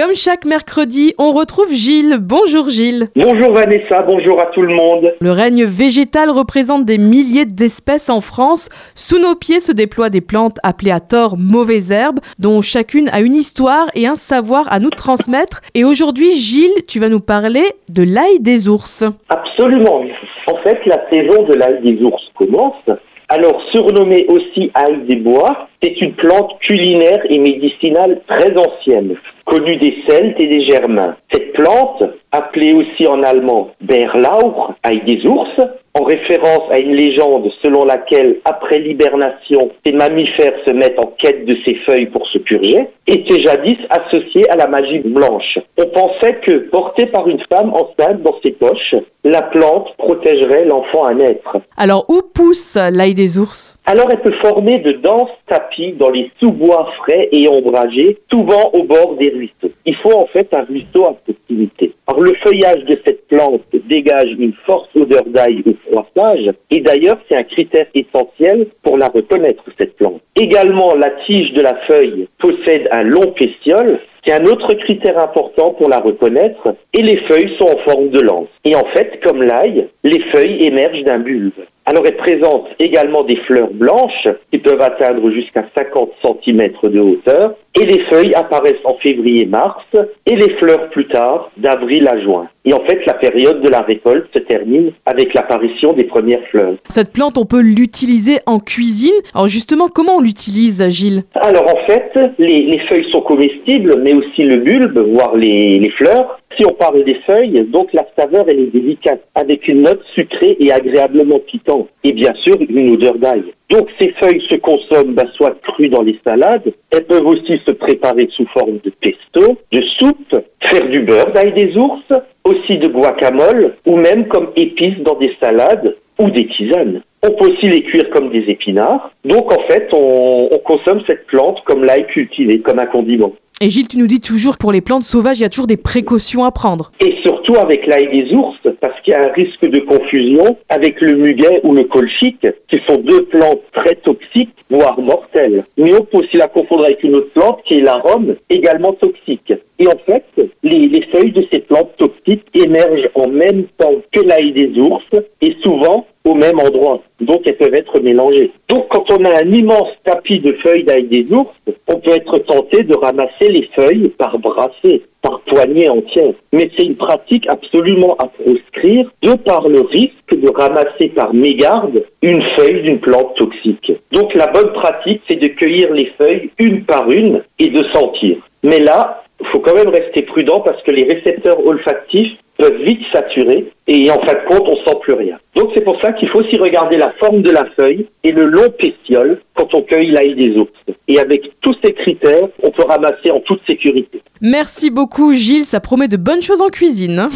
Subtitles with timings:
[0.00, 2.16] Comme chaque mercredi, on retrouve Gilles.
[2.22, 3.08] Bonjour Gilles.
[3.14, 5.12] Bonjour Vanessa, bonjour à tout le monde.
[5.20, 8.70] Le règne végétal représente des milliers d'espèces en France.
[8.94, 13.20] Sous nos pieds se déploient des plantes appelées à tort mauvaises herbes, dont chacune a
[13.20, 15.60] une histoire et un savoir à nous transmettre.
[15.74, 19.04] Et aujourd'hui, Gilles, tu vas nous parler de l'ail des ours.
[19.28, 20.02] Absolument.
[20.50, 22.88] En fait, la saison de l'ail des ours commence.
[23.32, 29.76] Alors, surnommée aussi ail des bois, c'est une plante culinaire et médicinale très ancienne, connue
[29.76, 31.16] des Celtes et des Germains.
[31.32, 32.02] Cette plante,
[32.32, 35.60] appelée aussi en allemand Bärlauch, ail des ours,
[35.98, 41.44] en référence à une légende selon laquelle, après l'hibernation, ces mammifères se mettent en quête
[41.46, 45.58] de ces feuilles pour se purger, était jadis associée à la magie blanche.
[45.78, 51.04] On pensait que, portée par une femme enceinte dans ses poches, la plante protégerait l'enfant
[51.04, 51.58] à naître.
[51.76, 53.76] Alors, où pousse l'ail des ours?
[53.84, 58.84] Alors, elle peut former de denses tapis dans les sous-bois frais et ombragés, souvent au
[58.84, 59.74] bord des ruisseaux.
[59.84, 61.92] Il faut en fait un ruisseau à proximité.
[62.06, 67.18] Alors, le feuillage de cette plante dégage une forte odeur d'ail au froissage, et d'ailleurs,
[67.28, 70.20] c'est un critère essentiel pour la reconnaître, cette plante.
[70.36, 75.70] Également, la tige de la feuille possède un long pétiole, c'est un autre critère important
[75.72, 78.48] pour la reconnaître, et les feuilles sont en forme de lance.
[78.64, 81.52] Et en fait, comme l'ail, les feuilles émergent d'un bulbe.
[81.86, 87.54] Alors elle présente également des fleurs blanches qui peuvent atteindre jusqu'à 50 cm de hauteur
[87.74, 89.84] et les feuilles apparaissent en février-mars
[90.26, 92.48] et les fleurs plus tard d'avril à juin.
[92.64, 96.74] Et en fait, la période de la récolte se termine avec l'apparition des premières fleurs.
[96.88, 99.14] Cette plante, on peut l'utiliser en cuisine.
[99.34, 101.22] Alors justement, comment on l'utilise, Gilles?
[101.34, 106.38] Alors en fait, les, les, feuilles sont comestibles, mais aussi le bulbe, voire les, fleurs.
[106.56, 110.56] Si on parle des feuilles, donc la saveur elle est délicate, avec une note sucrée
[110.58, 113.44] et agréablement piquante, et bien sûr une odeur d'ail.
[113.70, 117.72] Donc ces feuilles se consomment bah, soit crues dans les salades, elles peuvent aussi se
[117.72, 120.36] préparer sous forme de pesto, de soupe,
[120.70, 122.02] faire du beurre d'ail des ours,
[122.44, 127.02] aussi de guacamole, ou même comme épices dans des salades ou des tisanes.
[127.22, 129.12] On peut aussi les cuire comme des épinards.
[129.24, 133.32] Donc en fait, on consomme cette plante comme l'ail cultivé, comme un condiment.
[133.62, 135.76] Et Gilles, tu nous dis toujours pour les plantes sauvages, il y a toujours des
[135.76, 136.92] précautions à prendre.
[136.98, 140.98] Et surtout avec l'ail des ours, parce qu'il y a un risque de confusion avec
[141.02, 145.66] le muguet ou le colchique, qui sont deux plantes très toxiques, voire mortelles.
[145.76, 149.52] Mais on peut aussi la confondre avec une autre plante qui est l'arôme, également toxique.
[149.78, 150.24] Et en fait,
[150.62, 155.04] les, feuilles de ces plantes toxiques émergent en même temps que l'ail des ours
[155.42, 157.02] et souvent au même endroit.
[157.20, 158.50] Donc elles peuvent être mélangées.
[158.68, 161.50] Donc quand on a un immense tapis de feuilles d'ail des ours,
[161.88, 166.34] on peut être tenté de ramasser les feuilles par brassée, par poignée entière.
[166.52, 172.04] Mais c'est une pratique absolument à proscrire de par le risque de ramasser par mégarde
[172.22, 173.92] une feuille d'une plante toxique.
[174.12, 178.36] Donc la bonne pratique, c'est de cueillir les feuilles une par une et de sentir.
[178.62, 183.72] Mais là, faut quand même rester prudent parce que les récepteurs olfactifs peuvent vite saturer
[183.86, 185.38] et en fin de compte, on sent plus rien.
[185.56, 188.44] Donc c'est pour ça qu'il faut aussi regarder la forme de la feuille et le
[188.44, 190.70] long pétiole quand on cueille l'ail des ours.
[191.08, 194.22] Et avec tous ces critères, on peut ramasser en toute sécurité.
[194.40, 197.28] Merci beaucoup Gilles, ça promet de bonnes choses en cuisine.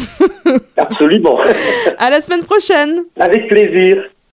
[0.77, 1.39] Absolument.
[1.97, 3.03] à la semaine prochaine.
[3.19, 4.03] Avec plaisir.